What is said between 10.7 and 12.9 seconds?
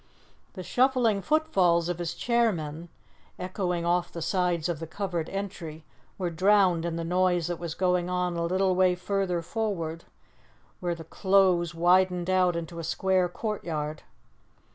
where the close widened out into a